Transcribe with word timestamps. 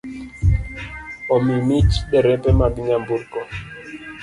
Omi 1.33 1.55
mich 1.67 1.93
derepe 2.09 2.49
mag 2.59 2.73
nyamburko 2.85 3.39